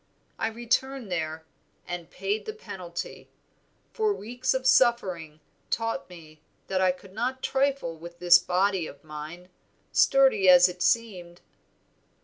[0.39, 1.45] I returned there,
[1.87, 3.29] and paid the penalty;
[3.93, 9.03] for weeks of suffering taught me that I could not trifle with this body of
[9.03, 9.49] mine,
[9.91, 11.41] sturdy as it seemed."